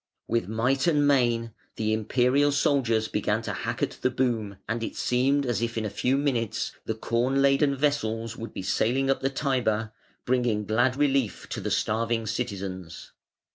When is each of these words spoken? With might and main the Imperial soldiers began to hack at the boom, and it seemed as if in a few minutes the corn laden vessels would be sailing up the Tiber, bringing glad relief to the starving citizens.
With 0.27 0.47
might 0.47 0.87
and 0.87 1.05
main 1.07 1.53
the 1.75 1.93
Imperial 1.93 2.51
soldiers 2.51 3.07
began 3.07 3.43
to 3.43 3.53
hack 3.53 3.83
at 3.83 3.99
the 4.01 4.09
boom, 4.09 4.57
and 4.67 4.81
it 4.81 4.95
seemed 4.95 5.45
as 5.45 5.61
if 5.61 5.77
in 5.77 5.85
a 5.85 5.91
few 5.91 6.17
minutes 6.17 6.71
the 6.85 6.95
corn 6.95 7.39
laden 7.39 7.75
vessels 7.75 8.35
would 8.35 8.51
be 8.51 8.63
sailing 8.63 9.11
up 9.11 9.19
the 9.21 9.29
Tiber, 9.29 9.93
bringing 10.25 10.65
glad 10.65 10.97
relief 10.97 11.47
to 11.49 11.61
the 11.61 11.69
starving 11.69 12.25
citizens. 12.25 13.11